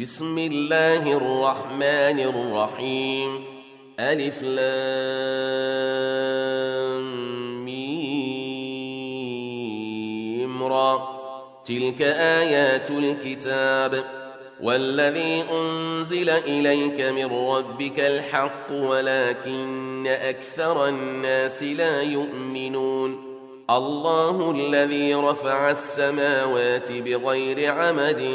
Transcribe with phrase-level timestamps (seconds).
[0.00, 3.44] بسم الله الرحمن الرحيم.
[4.00, 4.84] ألف لام
[7.64, 8.32] ميم
[10.62, 11.18] را.
[11.66, 14.04] تلك آيات الكتاب.
[14.62, 23.28] والذي أنزل إليك من ربك الحق ولكن أكثر الناس لا يؤمنون.
[23.70, 28.34] الله الذي رفع السماوات بغير عمد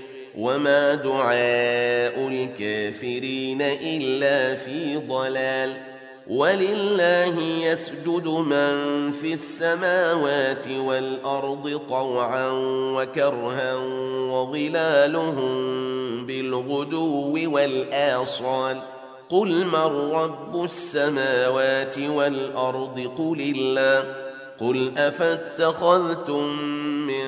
[0.37, 5.73] وما دعاء الكافرين إلا في ضلال
[6.27, 12.49] ولله يسجد من في السماوات والأرض طوعا
[12.95, 13.75] وكرها
[14.31, 15.51] وظلالهم
[16.25, 18.77] بالغدو والآصال
[19.29, 24.15] قل من رب السماوات والأرض قل الله
[24.59, 26.47] قل أفاتخذتم
[27.07, 27.25] من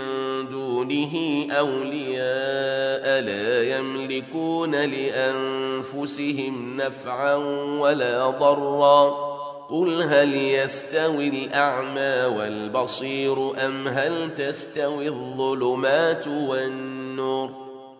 [0.51, 2.82] دونه أولياء
[3.21, 7.35] لا يملكون لأنفسهم نفعا
[7.79, 9.33] ولا ضرا.
[9.69, 17.49] قل هل يستوي الأعمى والبصير أم هل تستوي الظلمات والنور؟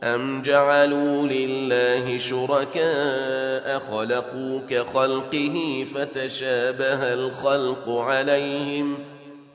[0.04, 8.98] أم جعلوا لله شركاء خلقوا كخلقه فتشابه الخلق عليهم ۖ؟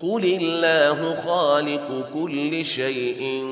[0.01, 3.45] قل الله خالق كل شيء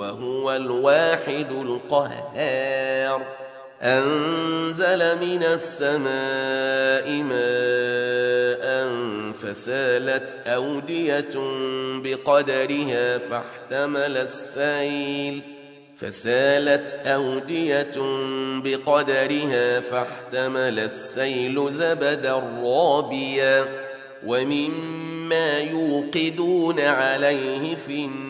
[0.00, 3.22] وهو الواحد القهار.
[3.82, 8.90] أنزل من السماء ماء
[9.32, 11.34] فسالت أودية
[12.04, 15.42] بقدرها فاحتمل السيل.
[15.96, 17.96] فسالت أودية
[18.64, 23.64] بقدرها فاحتمل السيل زبدا رابيا.
[24.26, 28.29] ومما مما يوقدون عليه في النار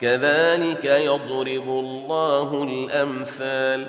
[0.00, 3.86] كذلك يضرب الله الأمثال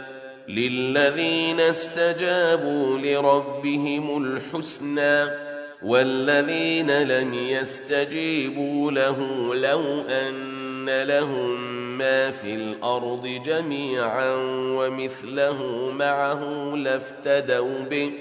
[0.47, 5.47] للذين استجابوا لربهم الحسنى
[5.83, 9.17] والذين لم يستجيبوا له
[9.55, 14.35] لو أن لهم ما في الأرض جميعا
[14.77, 18.11] ومثله معه لافتدوا به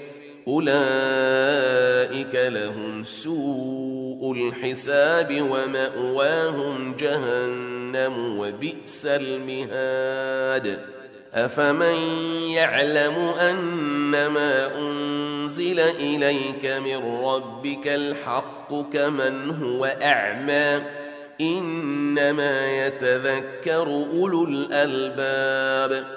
[0.47, 10.79] أولئك لهم سوء الحساب ومأواهم جهنم وبئس المهاد.
[11.33, 11.95] أفمن
[12.49, 20.81] يعلم أنما أنزل إليك من ربك الحق كمن هو أعمى؟
[21.41, 26.16] إنما يتذكر أولو الألباب.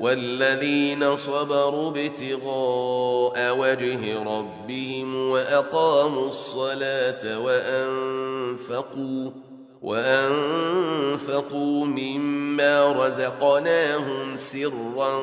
[0.00, 9.30] والذين صبروا ابتغاء وجه ربهم وأقاموا الصلاة وأنفقوا
[9.82, 15.16] وأنفقوا مما رزقناهم سرا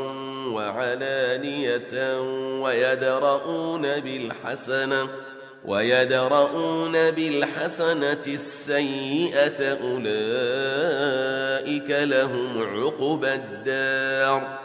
[0.47, 2.19] وعلانية
[2.61, 5.07] ويدرؤون بالحسنة
[5.65, 10.05] ويدرؤون بالحسنة السيئة أولئك
[11.89, 14.64] لهم عقبى الدار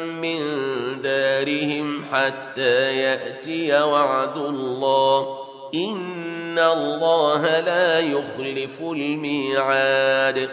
[1.03, 5.37] دارهم حتى يأتي وعد الله.
[5.75, 10.49] إن الله لا يخلف الميعاد.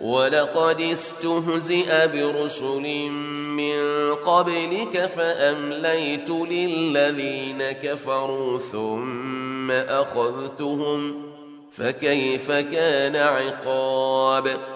[0.00, 3.10] ولقد استهزئ برسل
[3.56, 11.22] من قبلك فأمليت للذين كفروا ثم أخذتهم.
[11.72, 14.75] فكيف كان عقاب؟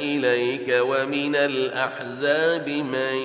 [0.00, 3.16] إليك ومن الأحزاب من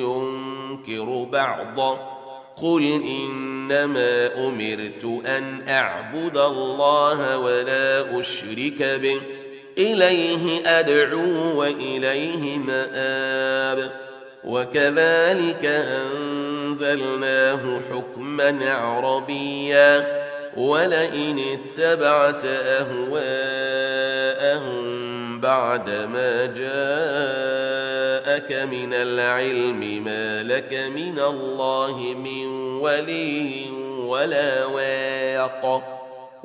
[0.00, 1.98] ينكر بعضه
[2.62, 9.20] قل إنما أمرت أن أعبد الله ولا أشرك به.
[9.78, 13.90] إليه أدعو وإليه مآب.
[14.44, 20.26] وكذلك أنزلناه حكما عربيا.
[20.56, 24.85] ولئن اتبعت أهواءهم
[25.40, 26.68] بعدما جاءك
[28.52, 32.46] من العلم ما لك من الله من
[32.80, 33.70] ولي
[34.06, 35.82] ولا واق.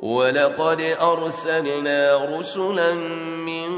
[0.00, 3.72] ولقد أرسلنا رسلا من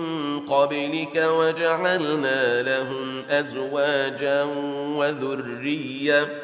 [0.47, 4.43] قبلك وجعلنا لهم أزواجا
[4.97, 6.44] وذرية.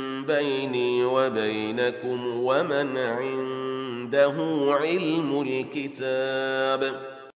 [0.27, 4.35] بيني وبينكم ومن عنده
[4.75, 7.10] علم الكتاب